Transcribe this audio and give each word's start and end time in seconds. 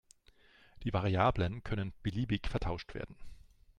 Die 0.81 0.93
Variablen 0.93 1.63
können 1.63 1.93
beliebig 2.01 2.47
vertauscht 2.47 2.95
werden. 2.95 3.15